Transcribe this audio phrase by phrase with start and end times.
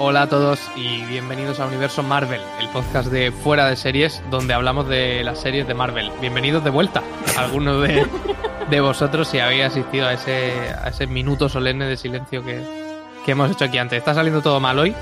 [0.00, 4.54] Hola a todos y bienvenidos a Universo Marvel, el podcast de Fuera de Series, donde
[4.54, 6.12] hablamos de las series de Marvel.
[6.20, 7.02] Bienvenidos de vuelta,
[7.36, 8.06] algunos de,
[8.70, 12.62] de vosotros, si habéis asistido a ese, a ese minuto solemne de silencio que,
[13.24, 13.98] que hemos hecho aquí antes.
[13.98, 14.94] Está saliendo todo mal hoy,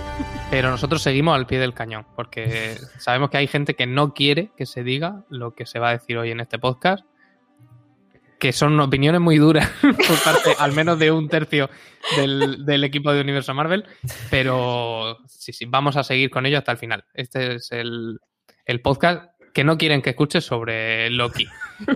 [0.50, 4.50] pero nosotros seguimos al pie del cañón, porque sabemos que hay gente que no quiere
[4.56, 7.05] que se diga lo que se va a decir hoy en este podcast
[8.39, 11.70] que son opiniones muy duras por parte al menos de un tercio
[12.17, 13.84] del, del, equipo de Universo Marvel,
[14.31, 17.05] pero sí, sí, vamos a seguir con ello hasta el final.
[17.14, 18.19] Este es el,
[18.64, 21.47] el podcast que no quieren que escuches sobre Loki.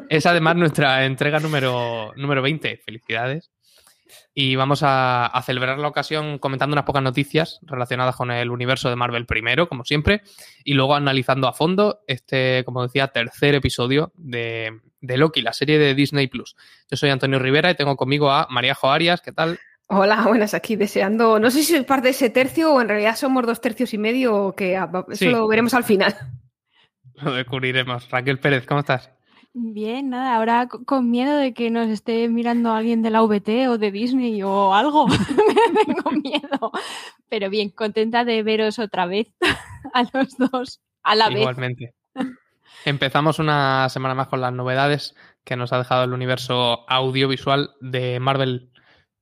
[0.08, 2.78] Es además nuestra entrega número, número 20.
[2.78, 3.50] Felicidades.
[4.32, 8.88] Y vamos a, a, celebrar la ocasión comentando unas pocas noticias relacionadas con el universo
[8.88, 10.22] de Marvel primero, como siempre,
[10.64, 15.78] y luego analizando a fondo este, como decía, tercer episodio de, de Loki, la serie
[15.78, 16.56] de Disney Plus.
[16.90, 19.20] Yo soy Antonio Rivera y tengo conmigo a María Jo Arias.
[19.20, 19.58] ¿Qué tal?
[19.88, 21.40] Hola, buenas, aquí deseando.
[21.40, 23.98] No sé si es parte de ese tercio o en realidad somos dos tercios y
[23.98, 25.28] medio o que eso sí.
[25.28, 26.14] lo veremos al final.
[27.14, 28.08] Lo descubriremos.
[28.08, 29.10] Raquel Pérez, ¿cómo estás?
[29.52, 33.78] Bien, nada, ahora con miedo de que nos esté mirando alguien de la VT o
[33.78, 35.06] de Disney o algo.
[35.86, 36.70] Tengo miedo.
[37.28, 39.28] Pero bien, contenta de veros otra vez
[39.92, 41.40] a los dos a la vez.
[41.40, 41.94] Igualmente.
[42.84, 48.20] Empezamos una semana más con las novedades que nos ha dejado el universo audiovisual de
[48.20, 48.69] Marvel.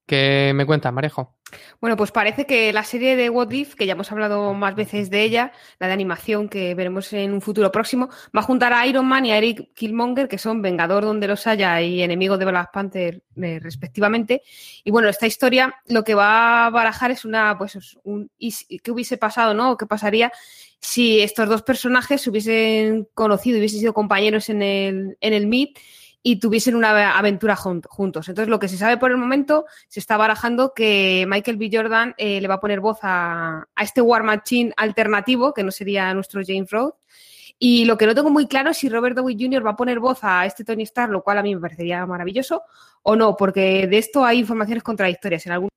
[0.09, 1.37] ¿Qué me cuentas, Marejo?
[1.83, 5.11] Bueno, pues parece que la serie de What If, que ya hemos hablado más veces
[5.11, 8.87] de ella, la de animación que veremos en un futuro próximo, va a juntar a
[8.87, 12.47] Iron Man y a Eric Killmonger, que son Vengador donde los haya y enemigo de
[12.47, 14.41] Black Panther eh, respectivamente.
[14.83, 19.19] Y bueno, esta historia lo que va a barajar es una, pues, un, ¿qué hubiese
[19.19, 19.77] pasado, no?
[19.77, 20.33] ¿Qué pasaría
[20.81, 25.47] si estos dos personajes se hubiesen conocido y hubiesen sido compañeros en el, en el
[25.47, 25.79] Meet
[26.23, 28.29] y tuviesen una aventura juntos.
[28.29, 31.71] Entonces, lo que se sabe por el momento, se está barajando que Michael B.
[31.73, 35.71] Jordan eh, le va a poner voz a, a, este War Machine alternativo, que no
[35.71, 36.95] sería nuestro James Rhodes.
[37.59, 39.67] Y lo que no tengo muy claro es si Robert Downey Jr.
[39.67, 42.63] va a poner voz a este Tony Stark, lo cual a mí me parecería maravilloso,
[43.03, 45.69] o no, porque de esto hay informaciones contradictorias en algún.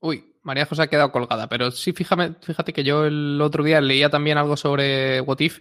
[0.00, 3.80] Uy, María José ha quedado colgada, pero sí, fíjame, fíjate que yo el otro día
[3.80, 5.60] leía también algo sobre What If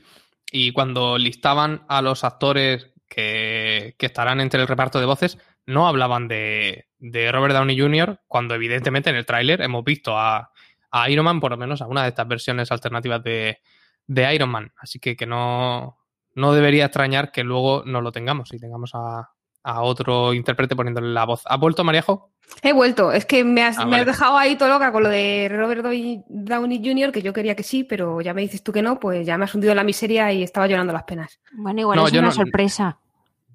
[0.52, 6.28] y cuando listaban a los actores que, estarán entre el reparto de voces, no hablaban
[6.28, 10.51] de, de Robert Downey Jr., cuando evidentemente en el tráiler hemos visto a,
[10.91, 13.59] a, Iron Man, por lo menos a una de estas versiones alternativas de,
[14.07, 14.74] de Iron Man.
[14.78, 16.00] Así que, que no,
[16.35, 19.30] no debería extrañar que luego no lo tengamos y tengamos a,
[19.63, 21.41] a otro intérprete poniéndole la voz.
[21.46, 22.29] ¿Ha vuelto, Maríajo?
[22.62, 23.12] He vuelto.
[23.12, 25.84] Es que me has, ah, me has dejado ahí todo loca con lo de Robert
[25.84, 29.25] Downey Jr., que yo quería que sí, pero ya me dices tú que no, pues
[29.25, 31.40] ya me has hundido en la miseria y estaba llorando las penas.
[31.53, 33.00] Bueno, igual no, es una no, sorpresa.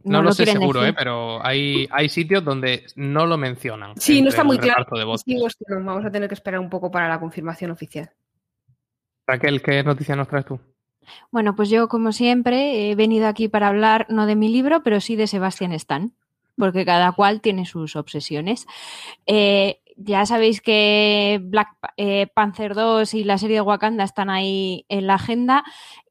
[0.04, 0.94] No, no lo, lo sé seguro, ¿eh?
[0.94, 3.94] pero hay, hay sitios donde no lo mencionan.
[3.96, 4.86] Sí, no está muy claro.
[5.18, 5.36] Sí,
[5.68, 8.10] vamos a tener que esperar un poco para la confirmación oficial.
[9.26, 10.58] Raquel, ¿qué noticia nos traes tú?
[11.30, 15.00] Bueno, pues yo, como siempre, he venido aquí para hablar no de mi libro, pero
[15.00, 16.14] sí de Sebastián Stan,
[16.56, 18.66] porque cada cual tiene sus obsesiones.
[19.26, 24.86] Eh, ya sabéis que Black eh, Panther 2 y la serie de Wakanda están ahí
[24.88, 25.64] en la agenda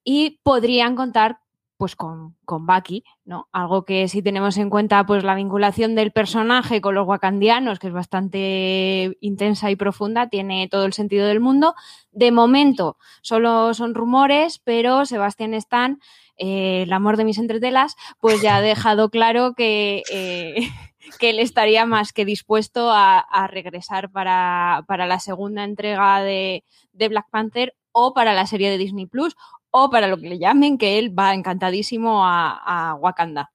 [0.04, 1.40] y podrían contar
[1.78, 3.48] pues con, con Bucky, ¿no?
[3.52, 7.88] Algo que si tenemos en cuenta pues la vinculación del personaje con los wakandianos, que
[7.88, 11.76] es bastante intensa y profunda, tiene todo el sentido del mundo.
[12.12, 16.00] De momento solo son rumores, pero Sebastián Stan,
[16.38, 20.56] eh, el amor de mis entretelas, pues ya ha dejado claro que, eh,
[21.20, 26.64] que él estaría más que dispuesto a, a regresar para, para, la segunda entrega de,
[26.94, 29.36] de Black Panther o para la serie de Disney Plus
[29.72, 33.52] o para lo que le llamen, que él va encantadísimo a, a Wakanda.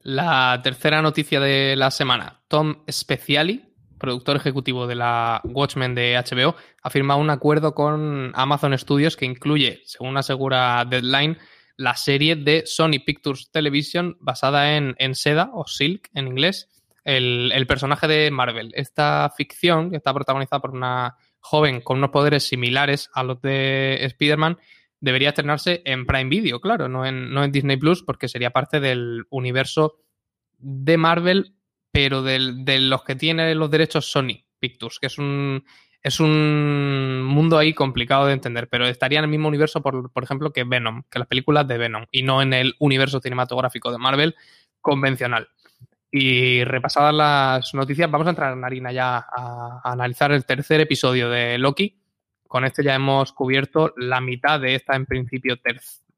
[0.00, 2.42] La tercera noticia de la semana.
[2.48, 3.64] Tom Speciali,
[3.98, 9.24] productor ejecutivo de la Watchmen de HBO, ha firmado un acuerdo con Amazon Studios que
[9.24, 11.38] incluye, según asegura Deadline,
[11.76, 16.68] la serie de Sony Pictures Television basada en, en Seda o Silk en inglés,
[17.04, 18.72] el, personaje de Marvel.
[18.74, 23.98] Esta ficción, que está protagonizada por una joven con unos poderes similares a los de
[24.04, 24.58] Spider-Man,
[25.00, 28.80] debería estrenarse en Prime Video, claro, no en, no en Disney Plus, porque sería parte
[28.80, 29.96] del universo
[30.58, 31.54] de Marvel,
[31.92, 35.64] pero del, de los que tiene los derechos Sony Pictures, que es un,
[36.02, 40.24] es un mundo ahí complicado de entender, pero estaría en el mismo universo, por, por,
[40.24, 43.98] ejemplo, que Venom, que las películas de Venom, y no en el universo cinematográfico de
[43.98, 44.34] Marvel
[44.80, 45.48] convencional.
[46.16, 51.28] Y repasadas las noticias, vamos a entrar en harina ya a, analizar el tercer episodio
[51.28, 51.98] de Loki.
[52.46, 55.56] Con este ya hemos cubierto la mitad de esta, en principio,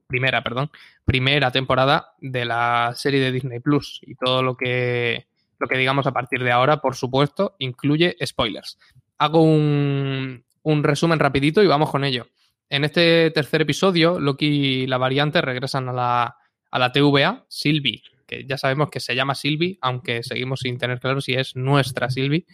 [0.07, 0.71] primera, perdón,
[1.07, 4.03] primera temporada de la serie de Disney Plus.
[4.03, 5.29] Y todo lo que,
[5.59, 8.79] lo que digamos a partir de ahora, por supuesto, incluye spoilers.
[9.17, 12.27] Hago un, un resumen rapidito y vamos con ello.
[12.69, 16.37] En este tercer episodio, Loki y la variante regresan a la,
[16.71, 17.47] a la TVA.
[17.49, 21.57] Sylvie que ya sabemos que se llama Sylvie, aunque seguimos sin tener claro si es
[21.57, 22.47] nuestra Sylvie,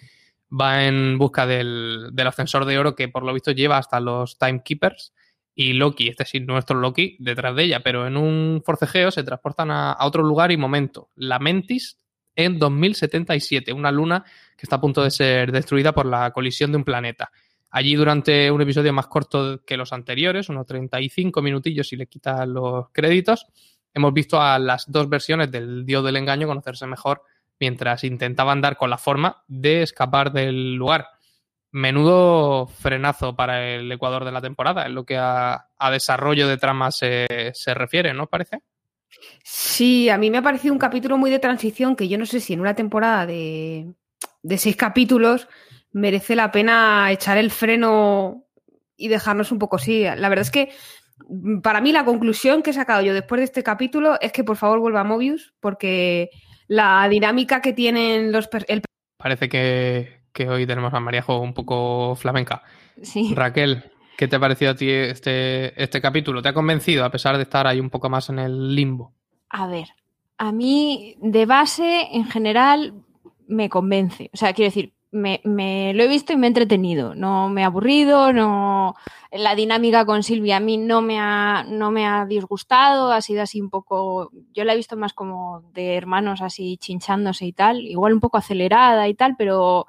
[0.51, 4.39] va en busca del, del, ascensor de oro que por lo visto lleva hasta los
[4.39, 5.13] Timekeepers
[5.55, 9.71] y Loki, este es nuestro Loki, detrás de ella, pero en un forcejeo se transportan
[9.71, 11.99] a, otro lugar y momento, la Mentis
[12.35, 14.25] en 2077, una luna
[14.57, 17.31] que está a punto de ser destruida por la colisión de un planeta.
[17.71, 22.53] Allí durante un episodio más corto que los anteriores, unos 35 minutillos si le quitan
[22.55, 23.47] los créditos,
[23.95, 27.23] hemos visto a las dos versiones del dios del engaño conocerse mejor
[27.61, 31.07] mientras intentaban dar con la forma de escapar del lugar.
[31.71, 36.59] Menudo frenazo para el Ecuador de la temporada, en lo que a, a desarrollo de
[36.59, 38.63] trama se, se refiere, ¿no parece?
[39.43, 42.41] Sí, a mí me ha parecido un capítulo muy de transición que yo no sé
[42.41, 43.95] si en una temporada de,
[44.43, 45.49] de seis capítulos
[45.93, 48.45] merece la pena echar el freno
[48.97, 50.03] y dejarnos un poco así.
[50.03, 50.73] La verdad es que
[51.63, 54.57] para mí la conclusión que he sacado yo después de este capítulo es que por
[54.57, 56.31] favor vuelva a Mobius porque
[56.69, 58.49] la dinámica que tienen los...
[58.69, 58.83] El...
[59.17, 62.63] Parece que, que, hoy tenemos a Mariajo un poco flamenca.
[63.03, 63.35] Sí.
[63.35, 66.43] Raquel, ¿qué te ha parecido a ti este, este capítulo?
[66.43, 69.13] ¿Te ha convencido a pesar de estar ahí un poco más en el limbo?
[69.49, 69.89] A ver,
[70.39, 72.95] a mí de base en general
[73.47, 74.31] me convence.
[74.33, 77.15] O sea, quiero decir, me, lo he visto y me he entretenido.
[77.15, 78.95] No me ha aburrido, no.
[79.31, 83.43] La dinámica con Silvia a mí no me ha, no me ha disgustado, ha sido
[83.43, 84.31] así un poco.
[84.53, 88.39] Yo la he visto más como de hermanos así chinchándose y tal, igual un poco
[88.39, 89.87] acelerada y tal, pero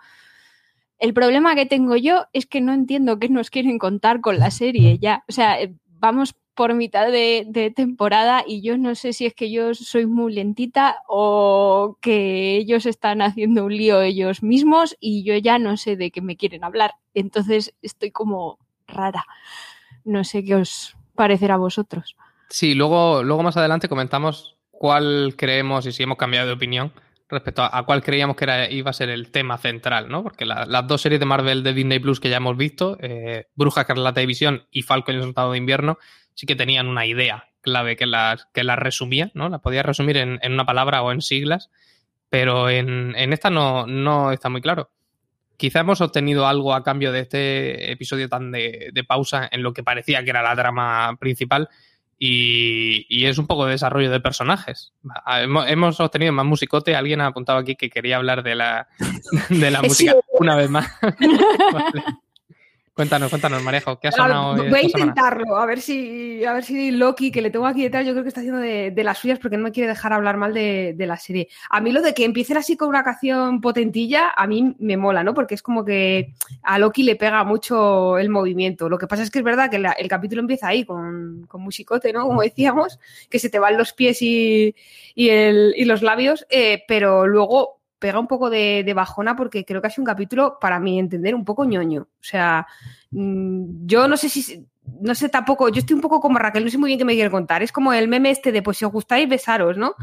[0.99, 4.51] el problema que tengo yo es que no entiendo qué nos quieren contar con la
[4.51, 5.23] serie ya.
[5.29, 9.73] O sea, vamos por mitad de, temporada y yo no sé si es que yo
[9.73, 15.59] soy muy lentita o que ellos están haciendo un lío ellos mismos y yo ya
[15.59, 16.95] no sé de qué me quieren hablar.
[17.13, 19.25] Entonces estoy como rara.
[20.03, 22.15] No sé qué os parecerá a vosotros.
[22.49, 26.91] Sí, luego, luego más adelante comentamos cuál creemos y si hemos cambiado de opinión
[27.29, 30.23] respecto a, cuál creíamos que era, iba a ser el tema central, ¿no?
[30.23, 33.47] Porque la, las dos series de Marvel de Disney Plus que ya hemos visto, eh,
[33.55, 35.97] Bruja Escarlata de Visión y Falcon y el Soldado de Invierno,
[36.35, 39.49] sí que tenían una idea clave que las que la resumía, ¿no?
[39.49, 41.69] La podía resumir en, en, una palabra o en siglas,
[42.29, 44.89] pero en, en esta no, no, está muy claro.
[45.57, 49.73] Quizá hemos obtenido algo a cambio de este episodio tan de, de pausa en lo
[49.73, 51.69] que parecía que era la trama principal,
[52.25, 54.93] y, y, es un poco de desarrollo de personajes.
[55.27, 56.95] Hemos, hemos, obtenido más musicote.
[56.95, 58.87] Alguien ha apuntado aquí que quería hablar de la,
[59.49, 60.87] de la música una vez más.
[61.01, 62.03] vale.
[62.93, 64.55] Cuéntanos, cuéntanos, Marejo, ¿qué ha sonado?
[64.69, 65.63] Voy a intentarlo, semana?
[65.63, 68.27] a ver si a ver si Loki, que le tengo aquí detrás, yo creo que
[68.27, 71.07] está haciendo de, de las suyas porque no me quiere dejar hablar mal de, de,
[71.07, 71.47] la serie.
[71.71, 75.23] A mí lo de que empiecen así con una canción potentilla, a mí me mola,
[75.23, 75.33] ¿no?
[75.33, 78.87] Porque es como que a Loki le pega mucho el movimiento.
[78.89, 81.61] Lo que pasa es que es verdad que la, el capítulo empieza ahí con, con,
[81.61, 82.27] musicote, ¿no?
[82.27, 84.75] Como decíamos, que se te van los pies y,
[85.15, 89.79] y, el, y los labios, eh, pero luego pega un poco de, bajona porque creo
[89.79, 92.01] que ha sido un capítulo, para mi entender, un poco ñoño.
[92.01, 92.67] O sea,
[93.11, 94.67] mmm, yo no sé si,
[94.99, 97.13] no sé tampoco, yo estoy un poco como Raquel, no sé muy bien qué me
[97.13, 97.63] quiere contar.
[97.63, 99.95] Es como el meme este de, pues si os gustáis, besaros, ¿no?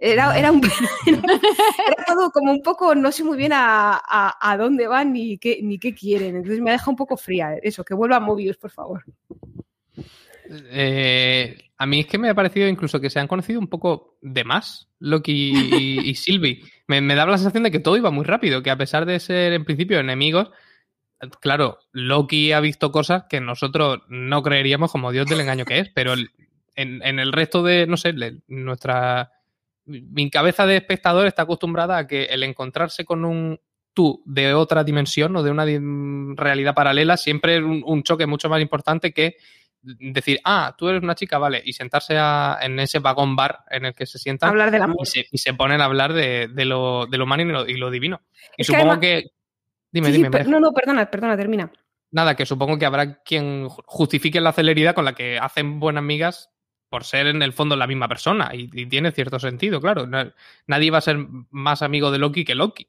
[0.00, 0.62] Era, era, un,
[1.06, 5.60] era todo como un poco, no sé muy bien a, a, dónde van ni qué,
[5.62, 6.34] ni qué quieren.
[6.34, 9.04] Entonces me ha dejado un poco fría eso, que vuelva a Mobius, por favor.
[10.50, 14.16] Eh, a mí es que me ha parecido incluso que se han conocido un poco
[14.22, 16.62] de más Loki y, y Sylvie.
[16.86, 19.20] Me, me, daba la sensación de que todo iba muy rápido, que a pesar de
[19.20, 20.50] ser en principio enemigos,
[21.40, 25.90] claro, Loki ha visto cosas que nosotros no creeríamos como Dios del engaño que es,
[25.90, 26.30] pero en,
[26.74, 28.14] en el resto de, no sé,
[28.48, 29.30] nuestra
[29.84, 33.60] mi cabeza de espectador está acostumbrada a que el encontrarse con un
[33.92, 35.64] tú de otra dimensión o de una
[36.36, 39.36] realidad paralela siempre es un, choque mucho más importante que
[39.84, 43.94] decir, ah, tú eres una chica, vale, y sentarse en ese vagón bar en el
[43.94, 44.80] que se sientan hablar de
[45.30, 48.22] Y, se, ponen a hablar de, lo, humano y lo, divino.
[48.56, 49.32] Y supongo que...
[49.92, 50.28] Dime, dime.
[50.46, 51.70] no, no, perdona, perdona, termina.
[52.10, 56.50] Nada, que supongo que habrá quien justifique la celeridad con la que hacen buenas amigas
[56.88, 58.50] por ser en el fondo la misma persona.
[58.52, 60.06] Y, tiene cierto sentido, claro.
[60.66, 61.18] nadie va a ser
[61.50, 62.88] más amigo de Loki que Loki.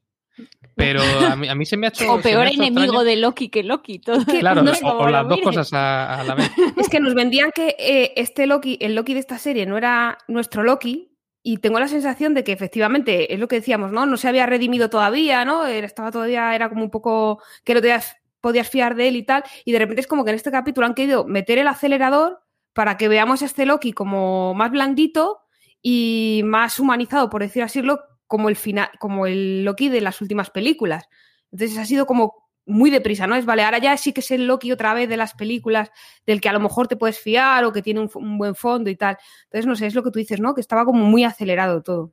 [0.74, 2.12] Pero a mí, se me ha hecho.
[2.12, 3.98] O peor enemigo de Loki que Loki.
[3.98, 4.24] Todo.
[4.26, 6.50] Claro, o, las dos cosas a, la vez.
[6.76, 10.18] Es que nos vendían que eh, este Loki, el Loki de esta serie, no era
[10.28, 11.12] nuestro Loki.
[11.42, 14.04] Y tengo la sensación de que efectivamente es lo que decíamos, ¿no?
[14.04, 15.64] No se había redimido todavía, ¿no?
[15.64, 17.96] Estaba todavía, era como un poco que no te
[18.40, 19.44] podías fiar de él y tal.
[19.64, 22.40] Y de repente es como que en este capítulo han querido meter el acelerador
[22.72, 25.40] para que veamos a este Loki como más blandito
[25.80, 27.80] y más humanizado, por decir así,
[28.26, 31.08] como el final, como el Loki de las últimas películas.
[31.50, 33.36] Entonces ha sido como muy deprisa, ¿no?
[33.36, 35.90] Es vale, ahora ya sí que es el Loki otra vez de las películas,
[36.26, 38.96] del que a lo mejor te puedes fiar o que tiene un, buen fondo y
[38.96, 39.16] tal.
[39.44, 40.54] Entonces, no sé, es lo que tú dices, ¿no?
[40.54, 42.12] Que estaba como muy acelerado todo.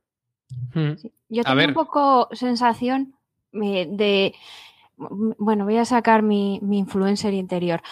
[0.72, 0.92] Hmm.
[1.28, 3.16] Yo tengo un poco sensación
[3.52, 4.34] eh, de
[4.96, 7.82] bueno, voy a sacar mi, influencer interior.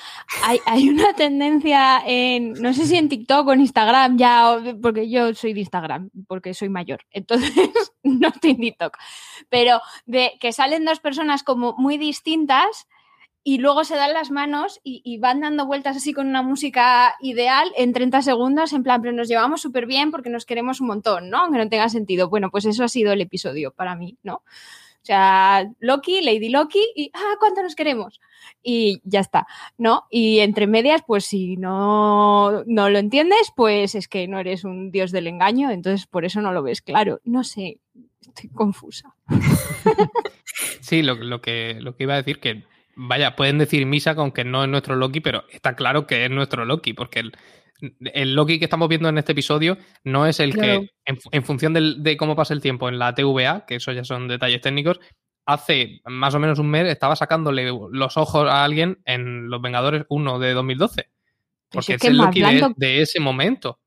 [0.67, 5.35] Hay, una tendencia en, no sé si en TikTok o en Instagram ya, porque yo
[5.35, 7.53] soy de Instagram, porque soy mayor, entonces
[8.03, 8.97] no estoy en TikTok,
[9.49, 12.87] pero de que salen dos personas como muy distintas
[13.45, 17.73] y luego se dan las manos y, van dando vueltas así con una música ideal
[17.77, 21.29] en 30 segundos, en plan, pero nos llevamos súper bien porque nos queremos un montón,
[21.29, 21.39] ¿no?
[21.39, 22.29] Aunque no tenga sentido.
[22.29, 24.43] Bueno, pues eso ha sido el episodio para mí, ¿no?
[25.03, 28.21] O sea, Loki, Lady Loki y ¡ah, cuánto nos queremos!
[28.63, 30.05] Y ya está, ¿no?
[30.11, 34.93] Y entre medias, pues si no, no lo entiendes, pues es que no eres un
[34.93, 37.21] dios del engaño, entonces por eso no lo ves claro.
[37.25, 37.81] No sé,
[38.21, 39.15] estoy confusa.
[40.81, 44.33] Sí, lo, lo, que, lo que iba a decir que, vaya, pueden decir misa con
[44.33, 47.33] que no es nuestro Loki, pero está claro que es nuestro Loki, porque el,
[48.01, 52.17] el Loki que estamos viendo en este episodio no es el que, en, función de
[52.17, 55.01] cómo pasa el tiempo en la TVA, que eso ya son detalles técnicos,
[55.47, 60.05] hace más o menos un mes estaba sacándole los ojos a alguien en Los Vengadores
[60.09, 61.11] 1 de 2012.
[61.71, 62.43] Porque es, el Loki
[62.77, 63.81] de, ese momento.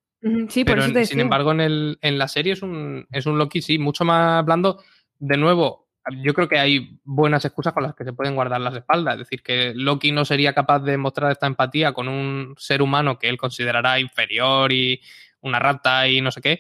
[0.50, 3.78] Sí, Pero sin embargo, en, el, en la serie es un, es un Loki, sí,
[3.78, 4.84] mucho más blando.
[5.20, 8.76] De nuevo, yo creo que hay buenas excusas con las que se pueden guardar las
[8.76, 9.16] espaldas.
[9.16, 13.18] Es decir, que Loki no sería capaz de mostrar esta empatía con un ser humano
[13.18, 15.02] que él considerará inferior y
[15.42, 16.60] una rata y no sé qué,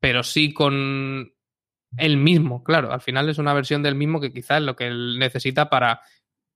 [0.00, 1.32] pero sí con
[1.96, 2.92] él mismo, claro.
[2.92, 6.00] Al final es una versión del mismo que quizás es lo que él necesita para,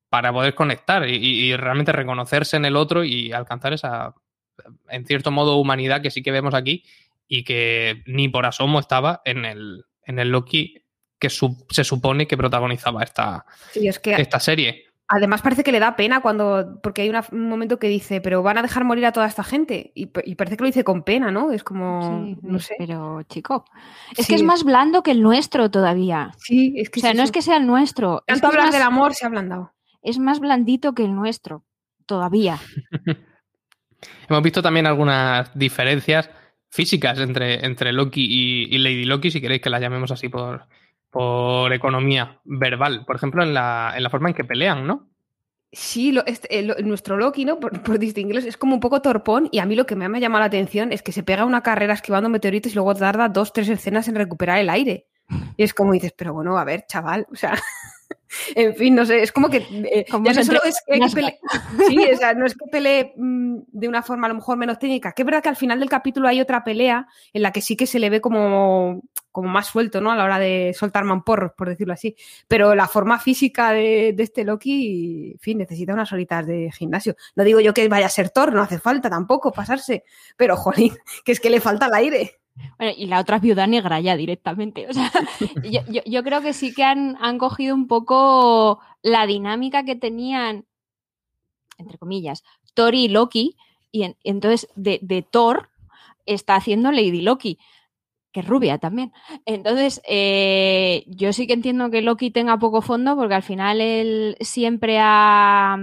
[0.09, 4.15] para poder conectar y, y realmente reconocerse en el otro y alcanzar esa,
[4.89, 6.85] en cierto modo, humanidad que sí que vemos aquí
[7.27, 10.83] y que ni por asomo estaba en el, en el Loki
[11.21, 14.87] que se supone que protagonizaba esta, esta serie.
[15.13, 18.59] Además parece que le da pena cuando, porque hay un momento que dice, pero van
[18.59, 19.91] a dejar morir a toda esta gente.
[19.95, 21.51] Y, parece que lo dice con pena, ¿no?
[21.51, 22.77] Es como, no sé.
[22.79, 23.65] Pero chico,
[24.17, 26.31] es que es más blando que el nuestro todavía.
[26.39, 27.01] Sí, es que...
[27.01, 28.23] O sea, no es que sea el nuestro.
[28.25, 29.75] Tanto es hablar del amor se ha ablandado.
[30.01, 31.65] Es más blandito que el nuestro,
[32.07, 32.59] todavía.
[34.29, 36.31] Hemos visto también algunas diferencias
[36.71, 38.25] físicas entre, entre Loki
[38.71, 40.69] y Lady Loki, si queréis que las llamemos así por,
[41.11, 45.09] por economía verbal, por ejemplo, en la, en la forma en que pelean, ¿no?
[45.73, 47.61] Sí, lo, este, nuestro Loki, ¿no?
[47.61, 50.21] Por, por, distinguirlos, es como un poco torpón y a mí lo que me ha
[50.21, 53.53] llamado la atención es que se pega una carrera esquivando meteoritos y luego tarda dos,
[53.53, 55.07] tres escenas en recuperar el aire.
[55.57, 57.55] Y es como dices, pero bueno, a ver, chaval, o sea,
[58.55, 61.39] en fin, no sé, es como que eh, ya no solo es que, pelee,
[61.89, 64.79] sí, o sea, no es que pelee mm, de una forma a lo mejor menos
[64.79, 67.61] técnica, que es verdad que al final del capítulo hay otra pelea en la que
[67.61, 70.11] sí que se le ve como, como más suelto, ¿no?
[70.11, 72.17] A la hora de soltar mamporros, por decirlo así.
[72.49, 77.17] Pero la forma física de, de este Loki, en fin, necesita unas horitas de gimnasio.
[77.37, 80.05] No digo yo que vaya a ser Thor, no hace falta tampoco pasarse,
[80.37, 82.41] pero jolín, que es que le falta el aire.
[82.79, 84.89] Bueno, y la otra es viuda negra ya directamente.
[84.89, 85.11] O sea,
[86.07, 90.67] yo, creo que sí que han, cogido un poco la dinámica que tenían,
[91.79, 92.43] entre comillas,
[92.75, 93.57] Thor y Loki,
[93.93, 95.69] y entonces de, Thor
[96.27, 97.59] está haciendo Lady Loki,
[98.33, 99.13] que es rubia también.
[99.45, 104.37] Entonces, eh, yo sí que entiendo que Loki tenga poco fondo, porque al final él
[104.41, 105.77] siempre ha,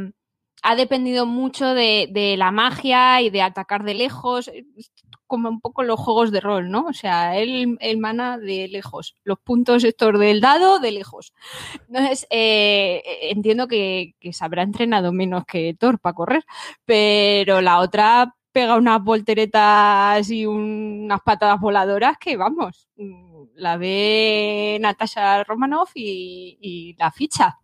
[0.63, 4.49] ha dependido mucho de, de, la magia y de atacar de lejos
[5.27, 6.85] como un poco los juegos de rol, ¿no?
[6.85, 11.33] O sea, él, mana de lejos, los puntos estos del dado de lejos.
[11.87, 16.45] Entonces, eh, entiendo que, se habrá entrenado menos que Thor para correr,
[16.85, 22.89] pero la otra pega unas volteretas y unas patadas voladoras que, vamos,
[23.55, 27.59] la ve Natasha Romanoff y, la ficha.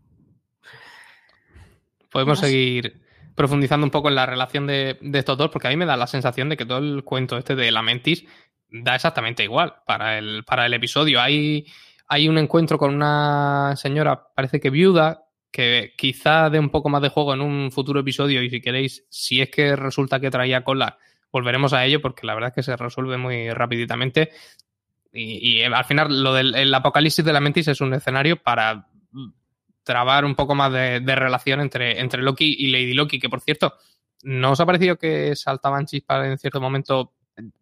[2.12, 3.03] Podemos seguir
[3.36, 6.08] profundizando un poco en la relación de, estos dos, porque a mí me da la
[6.08, 8.26] sensación de que todo el cuento este de la Mentis
[8.70, 11.22] da exactamente igual para el, para el episodio.
[11.22, 11.66] Hay,
[12.08, 17.02] hay un encuentro con una señora, parece que viuda, que quizá dé un poco más
[17.02, 20.64] de juego en un futuro episodio y si queréis, si es que resulta que traía
[20.64, 20.98] cola,
[21.32, 24.32] volveremos a ello porque la verdad es que se resuelve muy rapiditamente.
[25.16, 28.88] Y, al final lo del apocalipsis de la Mentis es un escenario para
[29.84, 33.74] trabar un poco más de, relación entre, entre Loki y Lady Loki, que por cierto,
[34.24, 37.14] ¿no os ha parecido que saltaban chispas en cierto momento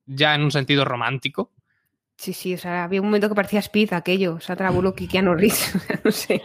[0.05, 1.51] ya en un sentido romántico?
[2.21, 5.33] Sí, sí, o sea, había un momento que parecía Speed aquello, o sea, Trabulo, Kikiano
[5.33, 5.73] Reeves,
[6.03, 6.39] no sé.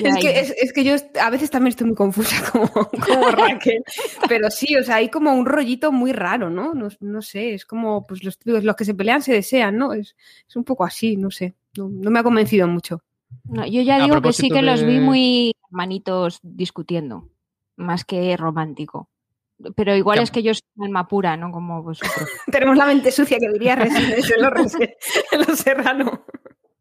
[0.00, 3.82] Es que, es, que, yo a veces también estoy muy confusa como, como Raquel,
[4.28, 6.74] pero sí, o sea, hay como un rollito muy raro, ¿no?
[7.00, 9.94] No, sé, es como, pues los, los que se pelean se desean, ¿no?
[9.94, 10.14] Es,
[10.54, 13.02] un poco así, no sé, no, me ha convencido mucho.
[13.68, 17.28] Yo ya digo que sí que los vi muy hermanitos discutiendo,
[17.76, 19.08] más que romántico.
[19.74, 21.50] Pero igual es que yo soy alma pura, ¿no?
[21.50, 22.28] Como vosotros.
[22.52, 26.24] Tenemos la mente sucia que diría en los, Serrano.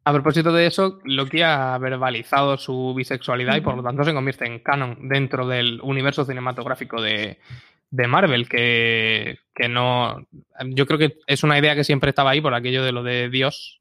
[0.04, 4.46] A propósito de eso, Loki ha verbalizado su bisexualidad y por lo tanto se convierte
[4.46, 7.40] en canon dentro del universo cinematográfico de,
[7.92, 10.28] Marvel, que, no.
[10.68, 13.30] Yo creo que es una idea que siempre estaba ahí por aquello de lo de
[13.30, 13.80] Dios,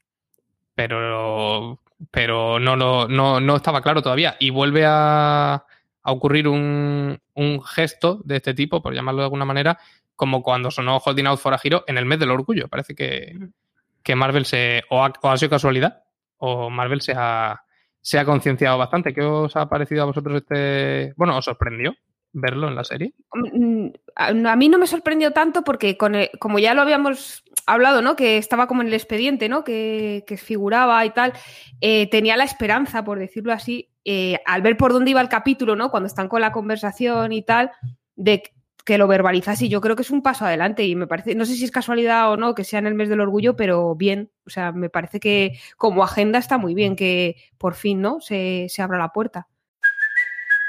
[0.75, 1.81] pero,
[2.11, 4.37] pero no, no, no estaba claro todavía.
[4.39, 5.65] Y vuelve a,
[6.05, 7.19] a ocurrir un,
[7.65, 9.79] gesto de este tipo, por llamarlo de alguna manera,
[10.15, 12.69] como cuando sonó Holding Out for a Hero en el mes del orgullo.
[12.69, 14.83] Parece que, Marvel se.
[14.91, 16.05] O ha, sido casualidad,
[16.37, 17.65] o Marvel se ha,
[18.01, 19.15] se ha concienciado bastante.
[19.15, 21.15] ¿Qué os ha parecido a vosotros este.
[21.17, 21.97] Bueno, ¿os sorprendió?
[22.35, 23.15] Verlo en la serie?
[23.33, 28.17] Mm, a mí no me sorprendió tanto porque con como ya lo habíamos hablado, ¿no?
[28.17, 29.65] Que estaba como en el expediente, ¿no?
[29.65, 31.33] Que, figuraba y tal.
[31.81, 35.77] Eh, tenía la esperanza, por decirlo así, eh, al ver por dónde iba el capítulo,
[35.77, 35.91] ¿no?
[35.91, 37.71] Cuando están con la conversación y tal,
[38.17, 38.43] de
[38.85, 39.67] que lo verbalizase.
[39.67, 41.71] Y yo creo que es un paso adelante y me parece, no sé si es
[41.71, 44.31] casualidad o no que sea en el mes del orgullo, pero bien.
[44.47, 48.21] O sea, me parece que como agenda está muy bien que por fin, ¿no?
[48.21, 49.49] Se, se abra la puerta.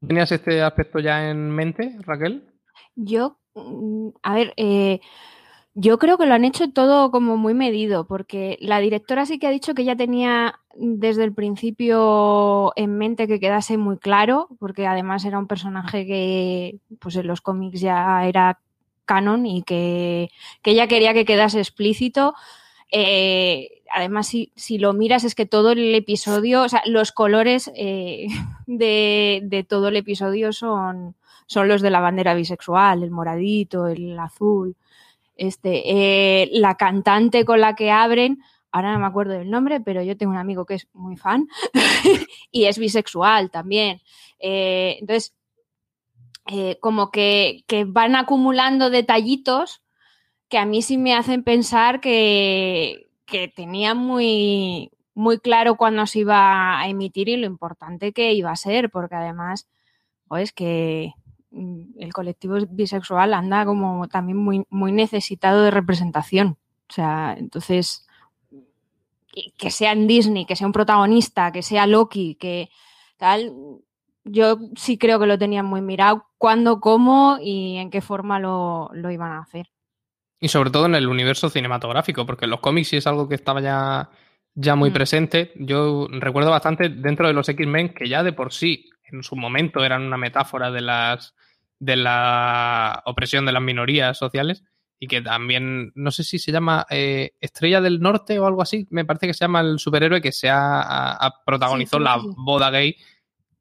[0.00, 2.44] ¿Tenías este aspecto ya en mente, Raquel?
[2.94, 5.00] Yo, mm, a ver, eh,
[5.74, 9.46] yo creo que lo han hecho todo como muy medido, porque la directora sí que
[9.46, 14.86] ha dicho que ya tenía desde el principio en mente que quedase muy claro, porque
[14.86, 18.60] además era un personaje que pues en los cómics ya era
[19.04, 20.30] canon y que,
[20.62, 22.34] que ella quería que quedase explícito.
[22.90, 27.70] Eh, además, si, si, lo miras, es que todo el episodio, o sea, los colores
[27.74, 28.26] eh,
[28.66, 34.76] de, todo el episodio son, son los de la bandera bisexual, el moradito, el azul.
[35.36, 40.02] Este, eh, la cantante con la que abren, ahora no me acuerdo del nombre, pero
[40.02, 41.46] yo tengo un amigo que es muy fan
[42.50, 44.00] y es bisexual también.
[44.38, 45.34] entonces,
[46.80, 49.82] como que, que van acumulando detallitos
[50.48, 56.20] que a mí sí me hacen pensar que, que tenía muy, muy claro cuándo se
[56.20, 59.68] iba a emitir y lo importante que iba a ser, porque además,
[60.38, 61.14] es que
[61.50, 66.58] mm, el colectivo bisexual anda como también muy, muy necesitado de representación.
[66.88, 68.06] O sea, entonces,
[69.58, 72.70] que sea en Disney, que sea un protagonista, que sea Loki, que
[73.16, 73.52] tal,
[74.24, 78.90] yo sí creo que lo tenían muy mirado cuándo, cómo y en qué forma lo,
[78.92, 79.70] lo iban a hacer.
[80.40, 83.34] Y sobre todo en el universo cinematográfico, porque en los cómics sí es algo que
[83.36, 84.10] estaba ya,
[84.54, 84.92] ya muy mm.
[84.92, 85.52] presente.
[85.56, 89.84] Yo recuerdo bastante dentro de los X-Men que ya de por sí, en su momento,
[89.84, 91.34] eran una metáfora de las
[91.78, 94.64] de la opresión de las minorías sociales.
[94.98, 98.86] y que también, no sé si se llama eh, Estrella del Norte o algo así,
[98.90, 102.16] me parece que se llama el superhéroe que se ha, ha- ha protagonizado Sí, la
[102.36, 102.96] boda gay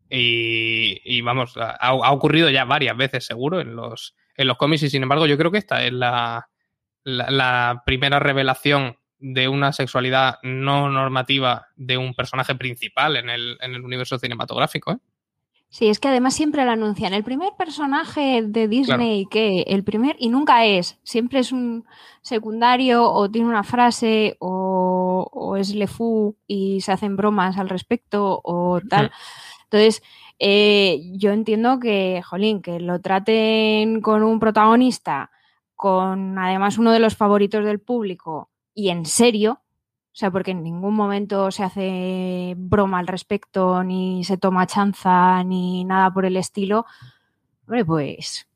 [0.10, 4.84] y, y vamos, ha, ha ocurrido ya varias veces seguro en los, en los cómics
[4.84, 6.48] y sin embargo yo creo que esta es la,
[7.06, 13.58] la, la primera revelación de una sexualidad no normativa de un personaje principal en el,
[13.62, 14.92] en el universo cinematográfico.
[14.92, 14.98] ¿eh?
[15.70, 17.14] Sí, es que además siempre lo anuncian.
[17.14, 21.00] El primer personaje de Disney que el primer y nunca es.
[21.04, 21.86] Siempre es un
[22.22, 28.42] secundario o tiene una frase o, o es LeFou y se hacen bromas al respecto
[28.44, 29.12] o tal.
[29.64, 30.02] Entonces,
[30.40, 35.32] eh, yo entiendo que, jolín, que lo traten con un protagonista,
[35.76, 40.64] con además uno de los favoritos del público y en serio, o sea, porque en
[40.64, 46.38] ningún momento se hace broma al respecto, ni se toma chanza, ni nada por el
[46.38, 46.86] estilo.
[47.68, 48.48] Hombre, pues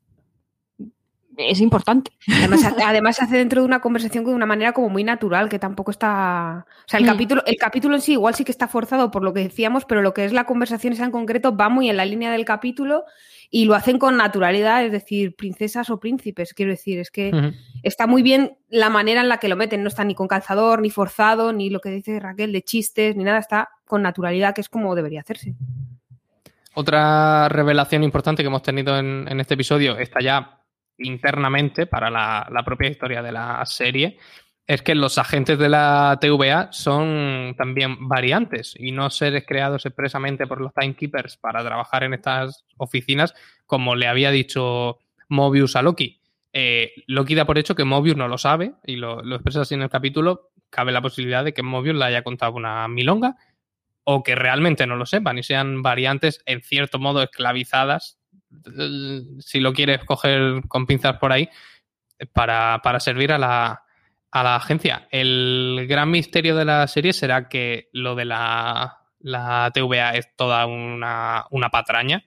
[1.36, 2.10] es importante.
[2.38, 5.48] Además, se- además se hace dentro de una conversación de una manera como muy natural,
[5.48, 6.66] que tampoco está.
[6.86, 7.08] O sea, el Mm.
[7.08, 10.02] capítulo, el capítulo en sí igual sí que está forzado por lo que decíamos, pero
[10.02, 13.04] lo que es la conversación esa en concreto va muy en la línea del capítulo
[13.50, 18.06] y lo hacen con naturalidad, es decir, princesas o príncipes, quiero decir, es que está
[18.06, 20.90] muy bien la manera en la que lo meten, no está ni con calzador, ni
[20.90, 24.68] forzado, ni lo que dice Raquel de chistes, ni nada, está con naturalidad, que es
[24.68, 25.54] como debería hacerse.
[26.74, 30.60] Otra revelación importante que hemos tenido en, en este episodio está ya
[30.98, 34.16] internamente para la, la propia historia de la serie,
[34.70, 40.46] es que los agentes de la TVA son también variantes y no seres creados expresamente
[40.46, 43.34] por los timekeepers para trabajar en estas oficinas,
[43.66, 46.20] como le había dicho Mobius a Loki.
[46.52, 49.74] Eh, Loki da por hecho que Mobius no lo sabe y lo, lo expresa así
[49.74, 50.52] en el capítulo.
[50.70, 53.34] Cabe la posibilidad de que Mobius le haya contado una milonga
[54.04, 58.20] o que realmente no lo sepan y sean variantes en cierto modo esclavizadas,
[58.78, 61.48] eh, si lo quieres coger con pinzas por ahí,
[62.32, 63.82] para, para servir a la,
[64.30, 65.08] a la agencia.
[65.10, 70.66] El gran misterio de la serie será que lo de la, la TVA es toda
[70.66, 72.24] una, una patraña.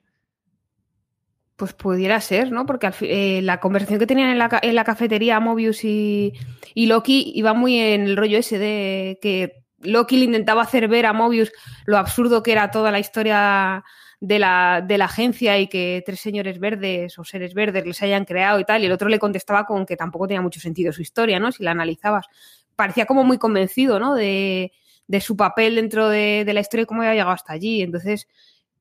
[1.56, 2.66] Pues pudiera ser, ¿no?
[2.66, 6.32] Porque eh, la conversación que tenían en la, en la cafetería Mobius y,
[6.74, 11.06] y Loki iba muy en el rollo ese de que Loki le intentaba hacer ver
[11.06, 11.52] a Mobius
[11.86, 13.84] lo absurdo que era toda la historia
[14.26, 18.24] de la, de la agencia y que tres señores verdes o seres verdes les hayan
[18.24, 21.02] creado y tal, y el otro le contestaba con que tampoco tenía mucho sentido su
[21.02, 21.52] historia, ¿no?
[21.52, 22.26] Si la analizabas.
[22.74, 24.14] Parecía como muy convencido, ¿no?
[24.14, 24.72] De,
[25.06, 27.82] de su papel dentro de, de la historia y cómo había llegado hasta allí.
[27.82, 28.26] Entonces,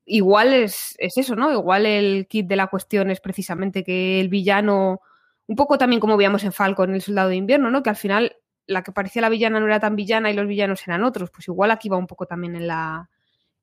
[0.06, 1.51] igual es, es eso, ¿no?
[1.51, 5.01] Igual el kit de la cuestión es precisamente que el villano,
[5.47, 7.84] un poco también como veíamos en Falcon, el soldado de invierno, ¿no?
[7.84, 10.88] Que al final la que parecía la villana no era tan villana y los villanos
[10.88, 11.32] eran otros.
[11.32, 13.10] Pues igual aquí va un poco también en la,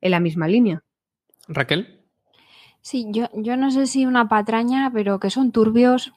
[0.02, 0.84] en la misma línea.
[1.50, 2.00] Raquel.
[2.80, 6.12] Sí, yo, yo no sé si una patraña, pero que son turbios.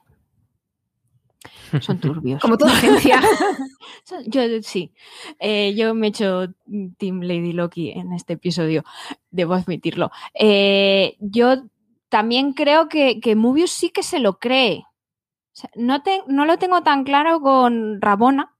[1.82, 2.40] Son turbios.
[2.42, 3.20] Como toda agencia.
[4.28, 4.94] Yo sí.
[5.40, 6.48] Eh, yo me he hecho
[6.98, 8.84] Team Lady Loki en este episodio,
[9.32, 10.12] debo admitirlo.
[10.34, 11.64] Eh, yo
[12.10, 14.84] también creo que, que Mobius sí que se lo cree.
[14.86, 18.56] O sea, no, te- no lo tengo tan claro con Rabona,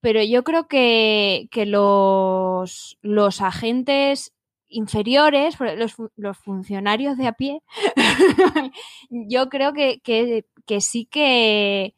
[0.00, 4.34] pero yo creo que, que los, los agentes
[4.68, 7.62] inferiores, los, los funcionarios de a pie,
[9.10, 11.94] yo creo que, que, que sí que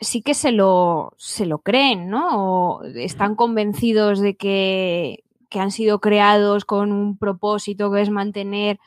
[0.00, 2.76] sí que se lo, se lo creen, ¿no?
[2.78, 8.78] O están convencidos de que, que han sido creados con un propósito que es mantener.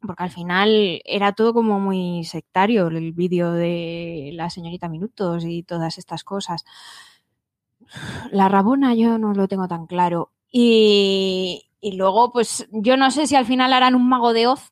[0.00, 5.62] Porque al final era todo como muy sectario, el vídeo de la señorita Minutos y
[5.62, 6.64] todas estas cosas.
[8.30, 10.30] La Rabona yo no lo tengo tan claro.
[10.56, 14.70] Y, y luego, pues yo no sé si al final harán un mago de Oz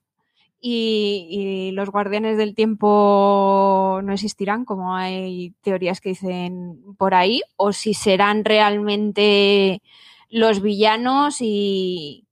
[0.61, 7.43] y, y los guardianes del tiempo no existirán, como hay teorías que dicen por ahí,
[7.57, 9.83] o si serán realmente
[10.31, 12.29] los villanos y,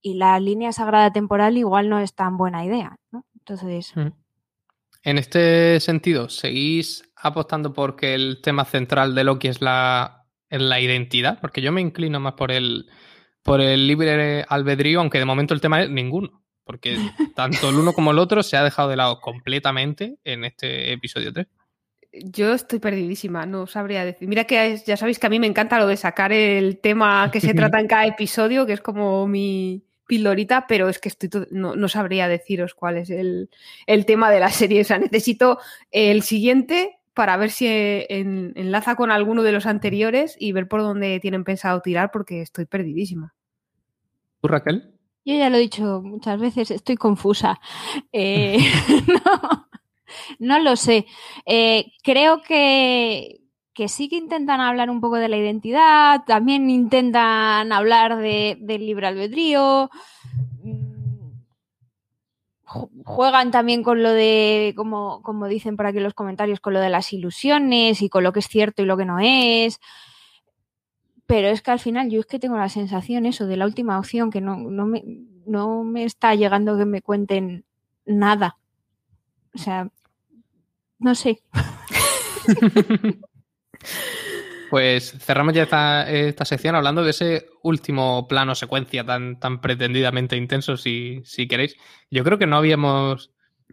[0.00, 3.26] y la línea sagrada temporal igual no es tan buena idea, ¿no?
[3.34, 3.92] Entonces,
[5.02, 10.23] En este sentido, ¿seguís apostando porque el tema central de Loki es la,
[10.54, 11.38] es la identidad?
[11.40, 12.86] Porque yo me inclino más por el,
[13.42, 16.42] por el libre albedrío, aunque de momento el tema es ninguno.
[16.64, 16.96] Porque
[17.36, 21.32] tanto el uno como el otro se ha dejado de lado completamente en este episodio
[21.32, 21.46] 3.
[22.12, 24.28] Yo estoy perdidísima, no sabría decir.
[24.28, 27.40] Mira que ya sabéis que a mí me encanta lo de sacar el tema que
[27.40, 31.46] se trata en cada episodio, que es como mi pildorita, pero es que estoy to-
[31.50, 33.50] no, no sabría deciros cuál es el,
[33.86, 34.82] el tema de la serie.
[34.82, 35.58] O sea, necesito
[35.90, 40.82] el siguiente para ver si en- enlaza con alguno de los anteriores y ver por
[40.82, 43.34] dónde tienen pensado tirar, porque estoy perdidísima.
[44.40, 44.90] ¿Tú, Raquel?
[45.26, 47.58] yo ya lo he dicho muchas veces, estoy confusa.
[48.12, 48.58] Eh,
[49.08, 49.68] no.
[50.38, 51.06] No lo sé.
[51.46, 53.40] Eh, creo que,
[53.72, 58.86] que sí que intentan hablar un poco de la identidad, también intentan hablar de, del
[58.86, 59.90] libre albedrío,
[63.04, 66.80] juegan también con lo de, como, como dicen por aquí en los comentarios, con lo
[66.80, 69.80] de las ilusiones y con lo que es cierto y lo que no es.
[71.26, 73.98] Pero es que al final yo es que tengo la sensación eso de la última
[73.98, 75.02] opción que no, no, me,
[75.46, 77.64] no me está llegando que me cuenten
[78.04, 78.58] nada.
[79.54, 79.88] O sea,
[80.98, 81.42] no sé.
[84.74, 90.36] Pues cerramos ya esta, esta sección hablando de ese último plano secuencia tan, tan pretendidamente
[90.36, 91.76] intenso, si, si queréis.
[92.10, 93.30] Yo creo que no habíamos,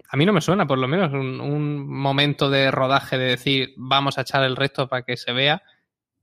[0.07, 4.19] a mí no me suena por lo menos, un, momento de rodaje de decir vamos
[4.19, 5.63] a echar el resto para que se vea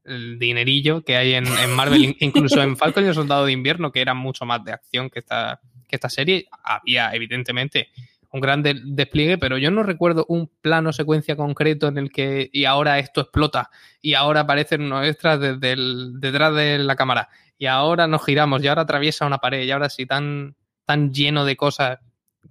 [0.05, 3.51] el dinerillo que hay en, en Marvel, in- incluso en Falcon y el Soldado de
[3.51, 6.47] Invierno, que era mucho más de acción que esta, que esta serie.
[6.63, 7.89] Había, evidentemente,
[8.31, 12.51] un gran de- despliegue, pero yo no recuerdo un plano secuencia concreto en el que
[12.53, 13.71] y ahora esto explota
[14.03, 18.63] y ahora aparecen unos extras desde el- detrás de la cámara y ahora nos giramos
[18.63, 21.99] y ahora atraviesa una pared y ahora sí tan, tan lleno de cosas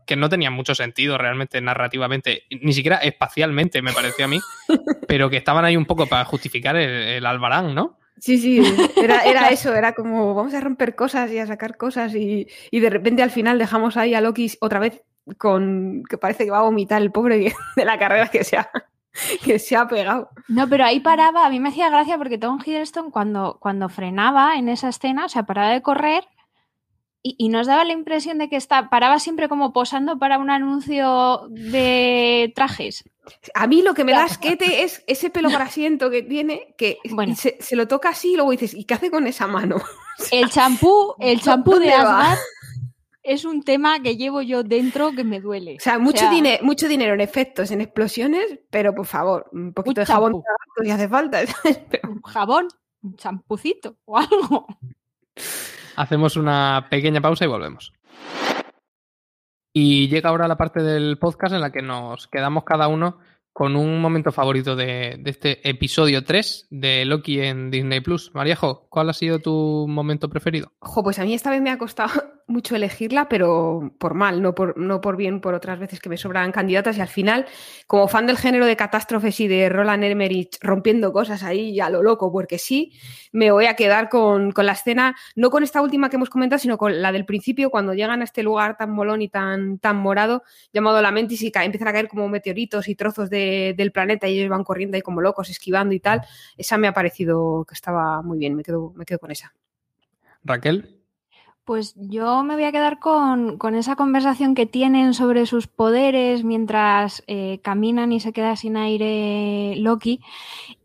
[0.05, 4.39] que no tenían mucho sentido realmente narrativamente, ni siquiera espacialmente me pareció a mí,
[5.07, 7.97] pero que estaban ahí un poco para justificar el, el albarán, ¿no?
[8.19, 8.59] Sí, sí,
[9.01, 12.79] era, era eso, era como vamos a romper cosas y a sacar cosas y, y
[12.79, 15.03] de repente al final dejamos ahí a Loki otra vez
[15.37, 18.69] con que parece que va a vomitar el pobre de la carrera que se ha,
[19.43, 20.29] que se ha pegado.
[20.47, 24.57] No, pero ahí paraba, a mí me hacía gracia porque Tom Hiddleston cuando, cuando frenaba
[24.57, 26.23] en esa escena, o sea, paraba de correr
[27.23, 30.49] y, y nos daba la impresión de que está, paraba siempre como posando para un
[30.49, 33.03] anuncio de trajes.
[33.53, 37.35] A mí lo que me da asquete es ese pelo grasiento que tiene, que Bueno.
[37.35, 39.77] se, se lo toca así y luego dices, ¿y qué hace con esa mano?
[40.31, 41.93] El champú, el champú de.
[41.93, 42.39] Asgard
[43.27, 45.75] es un tema que llevo yo dentro que me duele.
[45.79, 50.01] O sea, mucho, dine- mucho dinero en efectos, en explosiones, pero por favor, un poquito
[50.01, 50.43] Un de jabón
[50.83, 51.41] si hace falta.
[52.03, 52.67] Un jabón,
[53.03, 54.67] un champucito o algo.
[55.95, 57.93] Hacemos una pequeña pausa y volvemos.
[59.73, 63.19] Y llega ahora la parte del podcast en la que nos quedamos cada uno
[63.53, 68.31] con un momento favorito de, de este episodio 3 de Loki en Disney Plus.
[68.33, 70.71] Mariajo, ¿cuál ha sido tu momento preferido?
[70.79, 72.11] Jo, pues a mí esta vez me ha costado
[72.47, 76.17] mucho elegirla, pero por mal, no por, no por bien, por otras veces que me
[76.17, 76.97] sobran candidatas.
[76.97, 77.45] Y al final,
[77.87, 82.01] como fan del género de catástrofes y de Roland Emmerich rompiendo cosas ahí a lo
[82.01, 82.93] loco, porque sí,
[83.33, 86.59] me voy a quedar con, con la escena, no con esta última que hemos comentado,
[86.59, 89.97] sino con la del principio, cuando llegan a este lugar tan molón y tan, tan
[89.97, 94.27] morado, llamado La Mentis, y empiezan a caer como meteoritos y trozos de- del planeta,
[94.27, 96.21] y ellos van corriendo ahí como locos, esquivando y tal.
[96.57, 99.53] Esa me ha parecido que estaba muy bien, me quedo, me quedo con esa.
[100.43, 100.96] Raquel,
[101.67, 106.45] Pues yo me voy a quedar con, con esa conversación que tienen sobre sus poderes
[106.45, 110.21] mientras eh, caminan y se queda sin aire Loki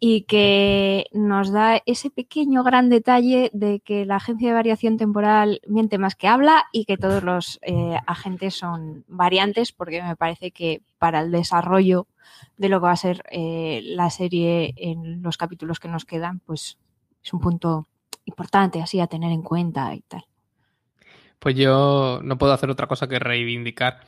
[0.00, 5.60] y que nos da ese pequeño gran detalle de que la agencia de variación temporal
[5.68, 10.50] miente más que habla y que todos los eh, agentes son variantes porque me parece
[10.50, 12.08] que para el desarrollo
[12.56, 16.40] de lo que va a ser eh, la serie en los capítulos que nos quedan
[16.40, 16.76] pues
[17.22, 17.86] es un punto
[18.24, 20.24] importante así a tener en cuenta y tal.
[21.42, 23.98] Pues yo no puedo hacer otra cosa que reivindicar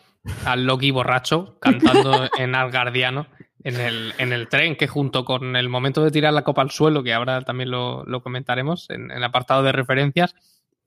[0.45, 3.27] al Loki borracho cantando en Asgardiano
[3.65, 6.71] en el, en el tren, que junto con el momento de tirar la copa al
[6.71, 10.37] suelo, que ahora también lo, lo comentaremos en, en el apartado de referencias,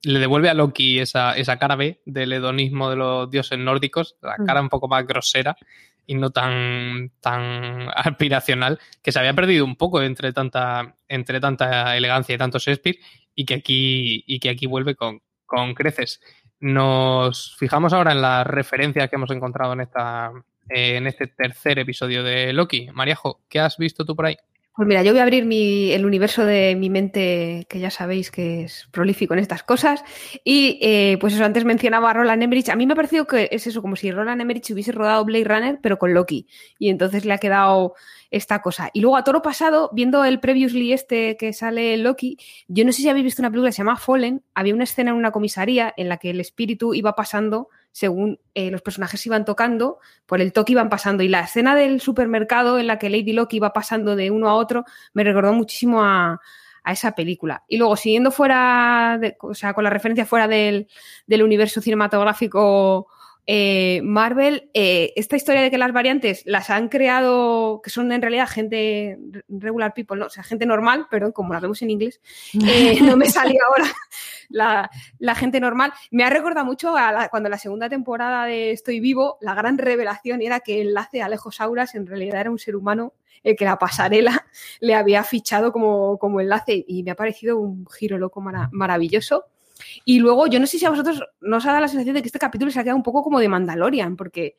[0.02, 4.36] le devuelve a Loki esa, esa cara B del hedonismo de los dioses nórdicos, la
[4.36, 5.54] cara un poco más grosera
[6.06, 11.94] y no tan, tan aspiracional, que se había perdido un poco entre tanta, entre tanta
[11.94, 13.00] elegancia y tanto Shakespeare,
[13.34, 16.20] y que aquí, y que aquí vuelve con, con creces.
[16.60, 20.30] Nos fijamos ahora en las referencias que hemos encontrado en, esta,
[20.68, 22.88] en este tercer episodio de Loki.
[22.92, 24.36] Mariajo, ¿qué has visto tú por ahí?
[24.78, 25.42] Pues mira, yo voy a abrir
[25.92, 30.04] el universo de mi mente, que ya sabéis que es prolífico en estas cosas.
[30.44, 32.68] Y eh, pues eso, antes mencionaba a Roland Emmerich.
[32.68, 35.44] A mí me ha parecido que es eso, como si Roland Emmerich hubiese rodado Blade
[35.44, 36.46] Runner, pero con Loki.
[36.78, 37.94] Y entonces le ha quedado
[38.30, 38.90] esta cosa.
[38.92, 42.36] Y luego a toro pasado, viendo el previously este que sale Loki,
[42.66, 44.42] yo no sé si habéis visto una película que se llama Fallen.
[44.54, 48.70] Había una escena en una comisaría en la que el espíritu iba pasando según eh,
[48.70, 51.22] los personajes iban tocando, por el toque iban pasando.
[51.22, 54.54] Y la escena del supermercado en la que Lady Loki iba pasando de uno a
[54.54, 56.38] otro me recordó muchísimo a,
[56.84, 57.64] a esa película.
[57.66, 60.86] Y luego, siguiendo fuera, de- o sea, con la referencia fuera del,
[61.26, 63.08] del universo cinematográfico
[63.50, 68.20] eh, Marvel, eh, esta historia de que las variantes las han creado, que son en
[68.20, 72.20] realidad gente regular people, no, o sea, gente normal, perdón, como la vemos en inglés,
[72.68, 73.90] eh, no me salió ahora
[74.50, 75.94] la, la gente normal.
[76.10, 79.78] Me ha recordado mucho a la- cuando la segunda temporada de Estoy Vivo, la gran
[79.78, 83.64] revelación era que el enlace Alejo Sauras en realidad era un ser humano el que
[83.64, 84.46] la pasarela
[84.80, 89.46] le había fichado como, como enlace y me ha parecido un giro loco mara- maravilloso.
[90.04, 92.28] Y luego, yo no sé si a vosotros nos ha dado la sensación de que
[92.28, 94.56] este capítulo se ha quedado un poco como de Mandalorian, porque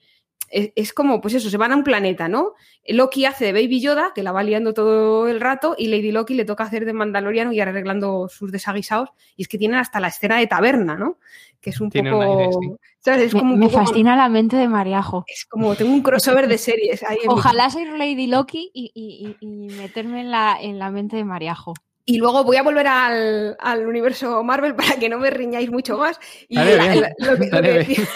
[0.51, 2.53] es, es como, pues eso, se van a un planeta, ¿no?
[2.87, 6.33] Loki hace de Baby Yoda, que la va liando todo el rato, y Lady Loki
[6.33, 9.09] le toca hacer de Mandaloriano y arreglando sus desaguisados.
[9.35, 11.19] Y es que tienen hasta la escena de taberna, ¿no?
[11.61, 12.39] Que es un Tiene un poco.
[12.39, 12.71] aire, sí.
[12.99, 13.21] ¿sabes?
[13.27, 15.23] Es Me, como un me poco- fascina la mente de Mariajo.
[15.27, 17.03] Es como, tengo un crossover de series.
[17.03, 20.89] ahí mi Ojalá ser Lady Loki y, y- y- y meterme en la, en la
[20.89, 21.73] mente de Mariajo.
[22.11, 25.95] Y luego voy a volver al, al universo Marvel para que no me riñáis mucho
[25.95, 26.19] más.
[26.47, 27.87] Y la- la- lo, que, lo dale que bien.
[27.87, 28.07] decía-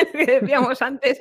[0.14, 1.18] lo que decíamos antes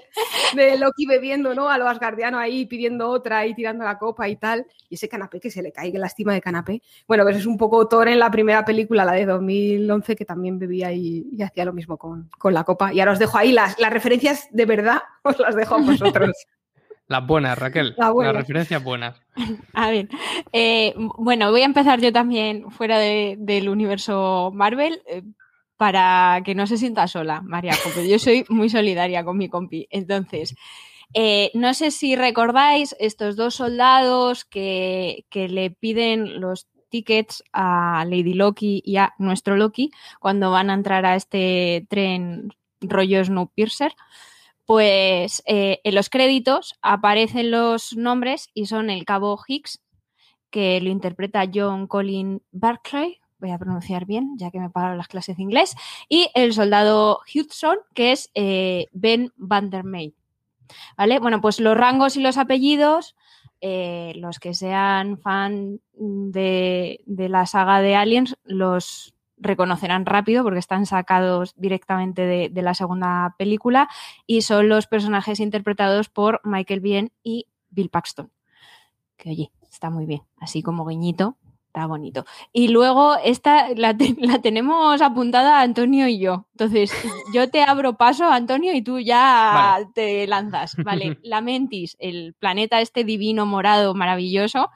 [0.56, 1.70] de Loki bebiendo, ¿no?
[1.70, 4.68] A los asgardianos ahí pidiendo otra y tirando la copa y tal.
[4.89, 6.84] Y ese canapé que se le cae, que lástima de canapé.
[7.08, 10.60] Bueno, pues es un poco Thor en la primera película, la de 2011, que también
[10.60, 12.94] bebía y, y hacía lo mismo con, con la copa.
[12.94, 16.32] Y ahora os dejo ahí las, las referencias de verdad, os las dejo a vosotros.
[17.10, 17.95] Las buenas, Raquel.
[17.98, 18.34] Las buenas.
[18.34, 19.22] Las referencias buenas.
[19.74, 20.08] A ver,
[20.54, 25.24] eh, bueno, voy a empezar yo también fuera de- del universo Marvel eh,
[25.76, 29.88] para que no se sienta sola, María, porque yo soy muy solidaria con mi compi.
[29.89, 30.56] Entonces,
[31.15, 38.04] eh, no sé si recordáis estos dos soldados que, que le piden los tickets a
[38.06, 42.50] Lady Loki y a nuestro Loki cuando van a entrar a este tren
[42.82, 43.93] rollo Snowpiercer.
[44.69, 49.82] Pues eh, en los créditos aparecen los nombres y son el cabo Hicks,
[50.51, 55.08] que lo interpreta John Colin Barclay, voy a pronunciar bien, ya que me paro las
[55.08, 55.75] clases de inglés,
[56.08, 60.13] y el soldado Hudson, que es eh, Ben Vandermeer.
[60.95, 61.17] ¿Vale?
[61.17, 63.15] Bueno, pues los rangos y los apellidos,
[63.62, 70.60] eh, los que sean fan de, de la saga de Aliens, los reconocerán rápido porque
[70.60, 73.89] están sacados directamente de, de la segunda película
[74.28, 78.32] y son los personajes interpretados por Michael Biehn y Bill Paxton.
[79.17, 82.25] Que oye, está muy bien, así como guiñito, está bonito.
[82.52, 86.47] Y luego esta la, te- la tenemos apuntada Antonio y yo.
[86.54, 86.91] Entonces,
[87.34, 89.88] yo te abro paso, Antonio, y tú ya Vale.
[89.93, 90.75] te lanzas.
[90.84, 94.69] Vale, la Mentis, el planeta este divino morado maravilloso,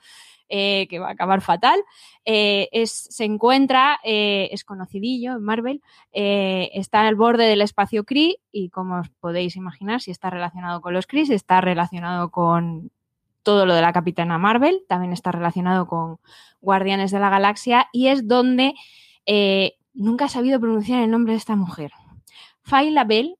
[0.56, 1.84] eh, que va a acabar fatal,
[2.26, 8.36] eh, es, se encuentra, eh, es conocidillo en Marvel, está al borde del espacio Kree
[8.52, 12.92] y como os podéis imaginar, si está relacionado con los Kree, está relacionado con
[13.42, 16.20] todo lo de la Capitana Marvel, también está relacionado con
[16.62, 18.76] Guardianes de la Galaxia y es donde
[19.96, 21.94] nunca he sabido pronunciar el nombre de esta mujer.
[22.62, 23.38] Faila Bell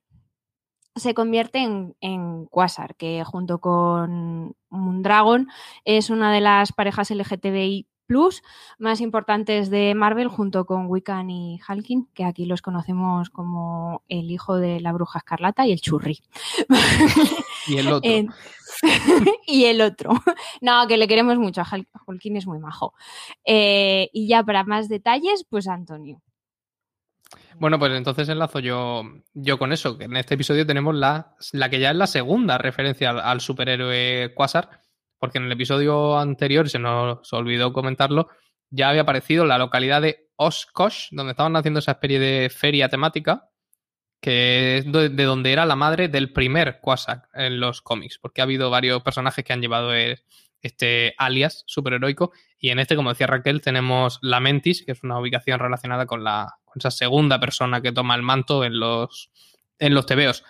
[0.96, 5.48] se convierte en, en Quasar, que junto con Moondragon
[5.86, 8.44] es una de las parejas LGTBI plus
[8.80, 14.30] más importantes de Marvel junto con Wiccan y Halkin, que aquí los conocemos como el
[14.30, 16.20] hijo de la bruja escarlata y el churri.
[17.68, 18.12] Y el otro.
[19.48, 20.12] Y el otro.
[20.60, 21.62] No, que le queremos mucho.
[21.62, 22.94] A Hal- Halkin es muy majo.
[23.46, 26.22] Eh, y ya para más detalles, pues Antonio.
[27.56, 31.70] Bueno, pues entonces enlazo yo, yo con eso, que en este episodio tenemos la, la
[31.70, 34.82] que ya es la segunda referencia al, superhéroe Quasar,
[35.20, 38.30] porque en el episodio anterior, se nos olvidó comentarlo,
[38.70, 43.50] ya había aparecido la localidad de Oshkosh, donde estaban haciendo esa especie de feria temática,
[44.20, 48.42] que es de, de donde era la madre del primer Quasar en los cómics, porque
[48.42, 50.24] ha habido varios personajes que han llevado eh,
[50.64, 55.20] este alias superheroico, y en este, como decía Raquel, tenemos la Mentis, que es una
[55.20, 59.32] ubicación relacionada con la con esa segunda persona que toma el manto en los
[59.78, 60.44] en los tebeos.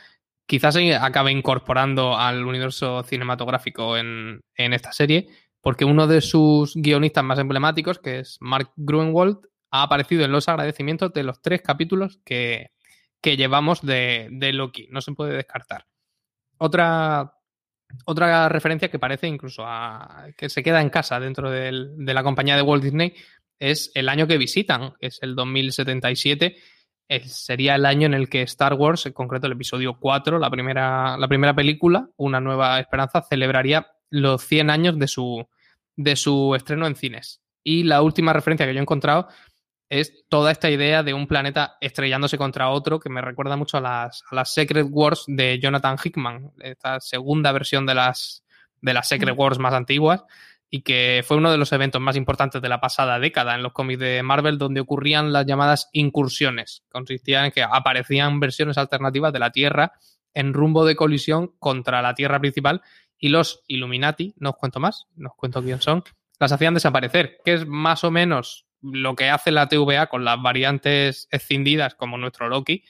[0.46, 5.28] Quizás se acabe incorporando al universo cinematográfico en, en esta serie,
[5.62, 9.38] porque uno de sus guionistas más emblemáticos, que es Mark Gruenwald,
[9.72, 12.72] ha aparecido en los agradecimientos de los tres capítulos que,
[13.22, 14.88] que llevamos de, de Loki.
[14.92, 15.88] No se puede descartar.
[16.58, 17.34] Otra,
[18.06, 21.72] otra referencia que parece incluso a que se queda en casa dentro de
[22.14, 23.14] la compañía de Walt Disney
[23.60, 26.58] es el año que visitan, que es el 2077.
[27.08, 30.50] El- sería el año en el que Star Wars, en concreto el episodio 4, la
[30.50, 35.48] primera, la primera película, Una Nueva Esperanza, celebraría los 100 años de su,
[35.96, 37.42] de su estreno en cines.
[37.64, 39.28] Y la última referencia que yo he encontrado
[40.00, 43.82] es toda esta idea de un planeta estrellándose contra otro que me recuerda mucho a
[43.82, 48.44] las, a las Secret Wars de Jonathan Hickman, esta segunda versión de las,
[48.82, 50.24] de las Secret Wars más antiguas
[50.68, 53.72] y que fue uno de los eventos más importantes de la pasada década en los
[53.72, 56.82] cómics de Marvel donde ocurrían las llamadas incursiones.
[56.90, 59.94] Consistían en que aparecían versiones alternativas de la Tierra
[60.34, 62.82] en rumbo de colisión contra la Tierra principal
[63.20, 66.04] y los Illuminati, no os cuento más, no os cuento quién son,
[66.40, 70.42] las hacían desaparecer, que es más o menos lo que hace la TVA con las
[70.42, 72.84] variantes escindidas como nuestro Loki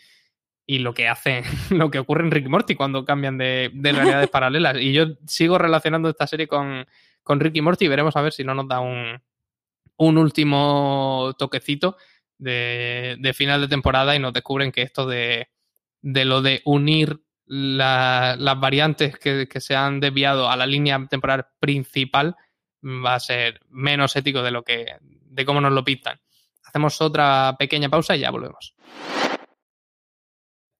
[0.65, 4.29] y lo que hace, lo que ocurre en Rick Morty cuando cambian de, de realidades
[4.31, 4.77] paralelas.
[4.79, 6.85] Y yo sigo relacionando esta serie con,
[7.23, 9.21] con Rick y Morty y veremos a ver si no nos da un,
[9.97, 11.97] un último toquecito
[12.37, 15.49] de, de final de temporada y nos descubren que esto de,
[16.01, 21.05] de lo de unir la- las variantes que, que se han desviado a la línea
[21.09, 22.35] temporal principal
[22.83, 24.87] va a ser menos ético de lo que
[25.33, 26.19] de cómo nos lo pintan.
[26.65, 28.75] Hacemos otra pequeña pausa y ya volvemos.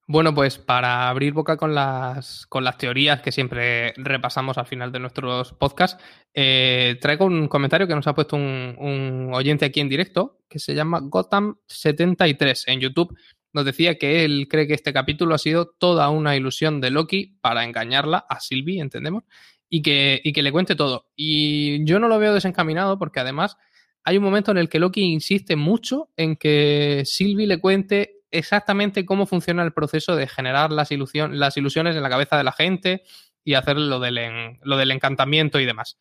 [0.06, 4.91] Bueno, pues para abrir boca con las, con las teorías que siempre repasamos al final
[4.91, 9.80] de nuestros podcasts, eh, traigo un comentario que nos ha puesto un, un oyente aquí
[9.80, 13.18] en directo, que se llama Gotham73 en YouTube.
[13.54, 17.38] Nos decía que él cree que este capítulo ha sido toda una ilusión de Loki
[17.39, 19.24] para engañarla a Sylvie, entendemos,
[19.70, 21.08] y que, y que le cuente todo.
[21.16, 23.58] Y yo no lo veo desencaminado porque además
[24.04, 29.06] hay un momento en el que Loki insiste mucho en que Sylvie le cuente exactamente
[29.06, 32.51] cómo funciona el proceso de generar las, ilusión, las ilusiones en la cabeza de la
[32.51, 33.04] gente
[33.43, 35.97] y hacer lo del, lo del encantamiento y demás.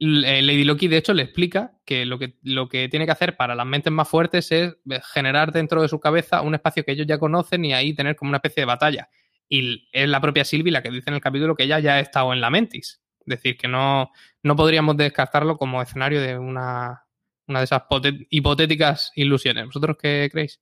[0.00, 3.36] Eh, Lady Loki, de hecho, le explica que lo, que lo que tiene que hacer
[3.36, 4.76] para las mentes más fuertes es
[5.12, 8.30] generar dentro de su cabeza un espacio que ellos ya conocen y ahí tener como
[8.30, 9.08] una especie de batalla.
[9.48, 12.00] Y es la propia Sylvie la que dice en el capítulo que ella ya ha
[12.00, 13.00] estado en la Mentis.
[13.34, 14.10] Es decir, que no,
[14.42, 17.04] no podríamos descartarlo como escenario de una,
[17.46, 17.82] una de esas
[18.30, 19.66] hipotéticas ilusiones.
[19.66, 20.60] ¿Vosotros qué creéis?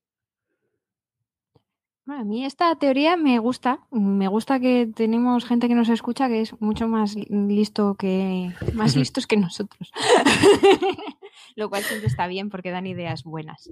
[2.07, 3.81] Bueno, a mí esta teoría me gusta.
[3.91, 8.95] Me gusta que tenemos gente que nos escucha que es mucho más listo que más
[8.97, 9.91] listos que nosotros.
[11.57, 13.71] Lo cual siempre está bien porque dan ideas buenas.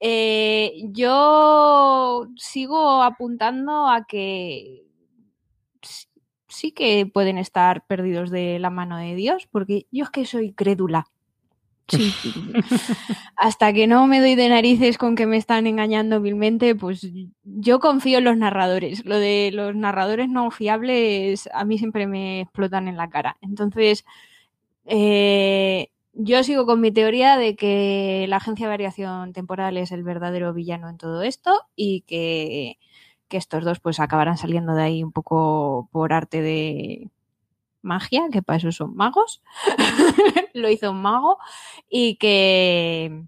[0.00, 4.86] Eh, yo sigo apuntando a que
[6.54, 10.52] sí que pueden estar perdidos de la mano de Dios, porque yo es que soy
[10.52, 11.06] crédula.
[11.88, 12.14] Sí.
[13.36, 17.06] Hasta que no me doy de narices con que me están engañando vilmente, pues
[17.44, 19.04] yo confío en los narradores.
[19.04, 23.36] Lo de los narradores no fiables a mí siempre me explotan en la cara.
[23.42, 24.04] Entonces,
[24.86, 30.04] eh, yo sigo con mi teoría de que la agencia de variación temporal es el
[30.04, 32.78] verdadero villano en todo esto y que,
[33.34, 37.10] que estos dos pues acabarán saliendo de ahí un poco por arte de
[37.82, 39.42] magia, que para eso son magos.
[40.54, 41.38] Lo hizo un mago
[41.90, 43.24] y que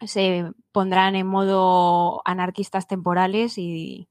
[0.00, 4.08] se pondrán en modo anarquistas temporales y,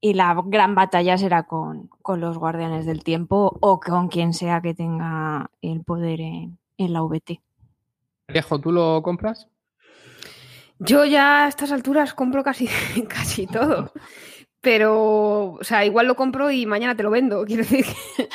[0.00, 4.62] y la gran batalla será con, con los guardianes del tiempo o con quien sea
[4.62, 7.42] que tenga el poder en, en la VT.
[8.28, 9.50] Viejo, ¿tú lo compras?
[10.78, 12.68] Yo ya a estas alturas compro casi,
[13.08, 13.92] casi todo.
[14.60, 17.44] Pero, o sea, igual lo compro y mañana te lo vendo.
[17.46, 17.84] Quiero decir
[18.16, 18.28] que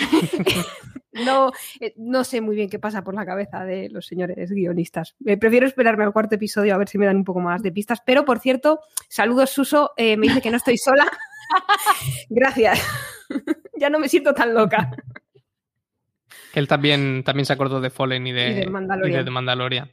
[1.26, 5.16] no, eh, no sé muy bien qué pasa por la cabeza de los señores guionistas.
[5.26, 7.72] Eh, prefiero esperarme al cuarto episodio a ver si me dan un poco más de
[7.72, 8.00] pistas.
[8.06, 8.80] Pero, por cierto,
[9.10, 11.06] saludos Suso, eh, me dice que no estoy sola.
[12.30, 12.82] Gracias.
[13.78, 14.90] ya no me siento tan loca.
[16.54, 19.22] Él también, también se acordó de Fallen y de, Y de Mandalorian.
[19.22, 19.92] y de Mandalorian.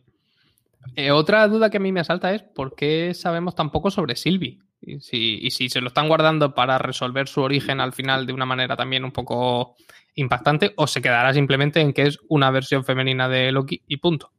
[0.96, 4.16] Eh, otra duda que a mí me asalta es por qué sabemos tan poco sobre
[4.16, 4.58] Sylvie.
[4.80, 8.32] Y si, y si se lo están guardando para resolver su origen al final de
[8.32, 9.74] una manera también un poco
[10.14, 14.32] impactante, o se quedará simplemente en que es una versión femenina de Loki y punto.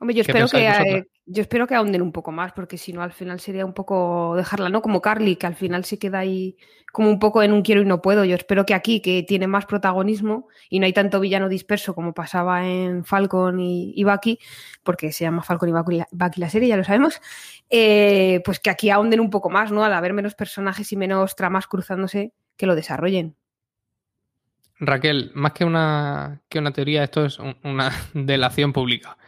[0.00, 2.92] Hombre, yo ¿Qué espero, que, eh, yo espero que ahonden un poco más, porque si
[2.92, 4.80] no, al final sería un poco dejarla, ¿no?
[4.80, 6.56] Como Carly, que al final se queda ahí
[6.92, 8.24] como un poco en un quiero y no puedo.
[8.24, 12.14] Yo espero que aquí, que tiene más protagonismo y no hay tanto villano disperso como
[12.14, 14.38] pasaba en Falcon y, y Bucky,
[14.84, 17.20] porque se llama Falcon y Bucky la, Bucky la serie, ya lo sabemos,
[17.68, 19.84] eh, pues que aquí ahonden un poco más, ¿no?
[19.84, 23.34] Al haber menos personajes y menos tramas cruzándose, que lo desarrollen.
[24.80, 29.18] Raquel, más que una, que una teoría, esto es un- una delación pública.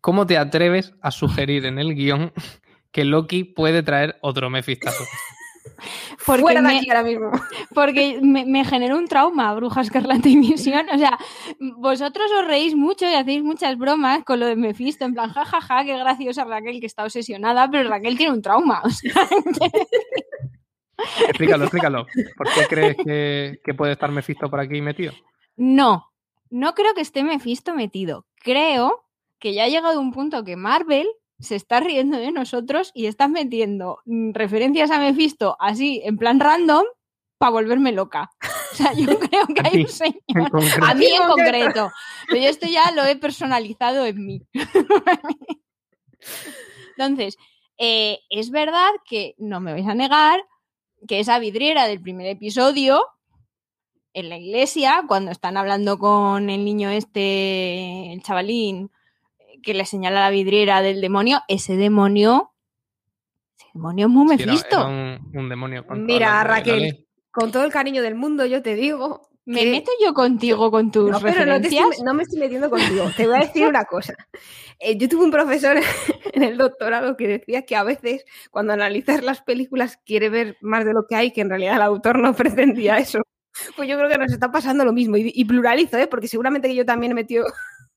[0.00, 2.32] ¿Cómo te atreves a sugerir en el guion
[2.92, 4.90] que Loki puede traer otro Mephisto?
[6.26, 7.30] Porque Fuera de me- aquí ahora mismo.
[7.74, 10.86] Porque me, me generó un trauma, Bruja Escarlata y Misión.
[10.92, 11.18] O sea,
[11.76, 15.84] vosotros os reís mucho y hacéis muchas bromas con lo de Mephisto, en plan, jajaja,
[15.84, 18.82] qué graciosa Raquel que está obsesionada, pero Raquel tiene un trauma.
[18.84, 19.12] O sea,
[21.28, 22.06] Explícalo, explícalo.
[22.36, 25.12] ¿Por qué crees que, que puede estar Mephisto por aquí metido?
[25.56, 26.06] no,
[26.50, 28.26] no creo que esté Mephisto metido.
[28.42, 29.04] Creo
[29.40, 31.08] que ya ha llegado un punto que Marvel
[31.40, 36.38] se está riendo de nosotros y está metiendo mm, referencias a Mephisto así, en plan
[36.38, 36.84] random,
[37.38, 38.30] para volverme loca.
[38.72, 40.50] O sea, yo creo que hay un señor.
[40.86, 41.90] A mí en concreto.
[42.28, 44.42] Pero yo esto ya lo he personalizado en mí.
[46.98, 47.38] Entonces,
[47.78, 50.44] eh, es verdad que no me vais a negar
[51.08, 53.02] que esa vidriera del primer episodio,
[54.12, 58.90] en la iglesia, cuando están hablando con el niño este, el chavalín,
[59.62, 62.52] que le señala la vidriera del demonio, ese demonio,
[63.58, 64.76] ese demonio es muy Sí, era- mefisto.
[64.80, 65.86] era un, un demonio.
[65.86, 69.28] con Mira, de Raquel, con todo el cariño del mundo, yo te digo.
[69.46, 72.04] Me que- meto yo contigo con tus No, pero no, te estoy- referencias.
[72.04, 73.10] no me estoy metiendo contigo.
[73.16, 74.14] Te voy a decir una cosa.
[74.82, 75.76] Eh, yo tuve un profesor
[76.32, 80.86] en el doctorado que decía que a veces cuando analizas las películas quiere ver más
[80.86, 82.32] de lo que hay, que en realidad el autor no
[82.64, 83.20] pretendía eso.
[83.76, 85.18] Pues yo creo que nos está pasando lo mismo.
[85.18, 86.06] Y, y pluralizo, ¿eh?
[86.06, 87.44] porque seguramente que yo también he metido...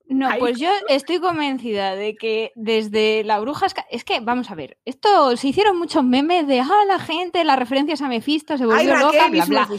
[0.06, 0.40] No, Ahí.
[0.40, 5.36] pues yo estoy convencida de que desde la bruja es que vamos a ver, esto
[5.38, 8.98] se hicieron muchos memes de ah la gente, las referencias a Mephisto se ¡Ay, volvió
[8.98, 9.70] loca, bla bla.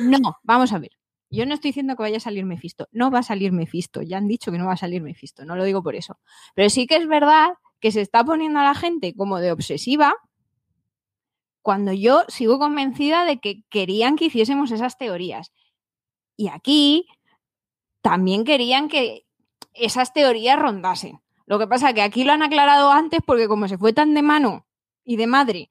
[0.00, 0.90] No, vamos a ver.
[1.30, 2.88] Yo no estoy diciendo que vaya a salir Mephisto.
[2.92, 4.02] No va a salir Mephisto.
[4.02, 5.44] Ya han dicho que no va a salir Mephisto.
[5.44, 6.18] No lo digo por eso.
[6.54, 7.48] Pero sí que es verdad
[7.80, 10.14] que se está poniendo a la gente como de obsesiva
[11.60, 15.50] cuando yo sigo convencida de que querían que hiciésemos esas teorías.
[16.36, 17.08] Y aquí
[18.00, 19.23] también querían que
[19.74, 21.20] esas teorías rondasen.
[21.46, 24.22] Lo que pasa que aquí lo han aclarado antes porque como se fue tan de
[24.22, 24.66] mano
[25.04, 25.70] y de madre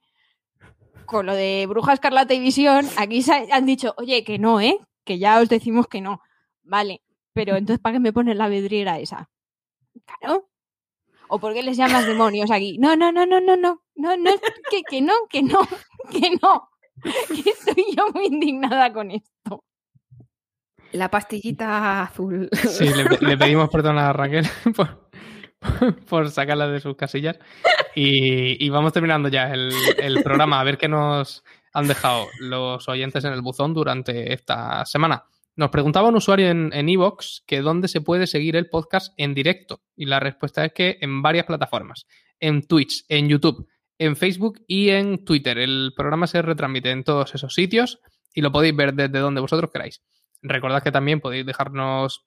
[1.05, 4.79] con lo de Bruja Escarlata y Visión, aquí se han dicho, oye, que no, ¿eh?
[5.03, 6.21] Que ya os decimos que no.
[6.63, 7.01] Vale,
[7.33, 9.29] pero entonces ¿para qué me pones la vidriera esa?
[11.27, 12.77] ¿O por qué les llamas demonios aquí?
[12.77, 13.81] No, no, no, no, no, no.
[13.95, 14.31] No, no,
[14.71, 15.59] que, que no, que no,
[16.11, 16.69] que no.
[17.27, 19.63] Que estoy yo muy indignada con esto.
[20.93, 22.49] La pastillita azul.
[22.51, 25.09] Sí, le, pe- le pedimos perdón a Raquel por,
[26.07, 27.37] por sacarla de sus casillas.
[27.95, 32.87] Y, y vamos terminando ya el, el programa, a ver qué nos han dejado los
[32.87, 35.23] oyentes en el buzón durante esta semana.
[35.55, 39.33] Nos preguntaba un usuario en en Evox que dónde se puede seguir el podcast en
[39.35, 39.81] directo.
[39.95, 42.07] Y la respuesta es que en varias plataformas.
[42.39, 43.67] En Twitch, en YouTube,
[43.99, 45.59] en Facebook y en Twitter.
[45.59, 47.99] El programa se retransmite en todos esos sitios
[48.33, 50.01] y lo podéis ver desde donde vosotros queráis.
[50.43, 52.25] Recordad que también podéis dejarnos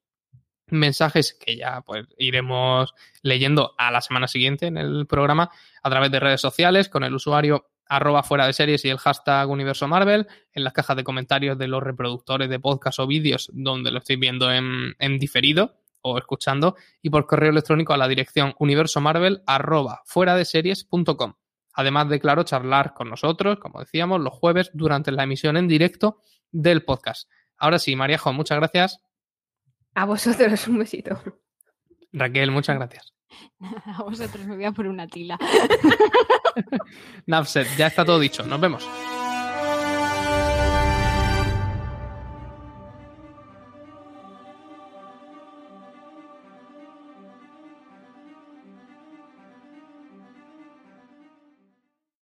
[0.69, 2.93] mensajes que ya pues iremos
[3.23, 5.51] leyendo a la semana siguiente en el programa
[5.83, 9.49] a través de redes sociales con el usuario arroba fuera de series y el hashtag
[9.49, 13.93] universo Marvel en las cajas de comentarios de los reproductores de podcast o vídeos donde
[13.93, 18.55] lo estéis viendo en, en diferido o escuchando y por correo electrónico a la dirección
[18.59, 21.35] universo Marvel arroba fuera de series.com.
[21.77, 26.23] Además de, claro, charlar con nosotros, como decíamos, los jueves durante la emisión en directo
[26.51, 27.29] del podcast.
[27.59, 29.01] Ahora sí, Mariajo, muchas gracias.
[29.95, 31.21] A vosotros un besito.
[32.13, 33.15] Raquel, muchas gracias.
[33.99, 35.39] A vosotros me voy a por una tila.
[37.27, 38.45] Nafset, ya está todo dicho.
[38.45, 38.89] Nos vemos.